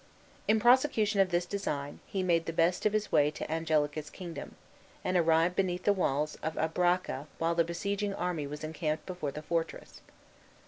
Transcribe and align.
In 0.47 0.59
prosecution 0.59 1.19
of 1.21 1.29
this 1.29 1.45
design, 1.45 1.99
he 2.07 2.23
made 2.23 2.47
the 2.47 2.53
best 2.53 2.87
of 2.87 2.93
his 2.93 3.11
way 3.11 3.29
to 3.29 3.51
Angelica's 3.51 4.09
kingdom, 4.09 4.55
and 5.03 5.15
arrived 5.15 5.55
beneath 5.55 5.83
the 5.83 5.93
walls 5.93 6.37
of 6.41 6.57
Albracca 6.57 7.27
while 7.37 7.53
the 7.53 7.63
besieging 7.63 8.15
army 8.15 8.47
was 8.47 8.63
encamped 8.63 9.05
before 9.05 9.31
the 9.31 9.43
fortress. 9.43 10.01